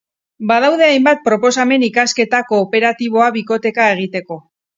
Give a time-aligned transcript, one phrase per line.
[0.51, 4.41] Badaude hainbat proposamen ikasketa kooperatiboa bikoteka egiteko.